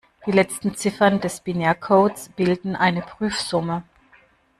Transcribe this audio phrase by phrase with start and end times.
[0.25, 3.83] Die letzten Ziffern des Binärcodes bilden eine Prüfsumme.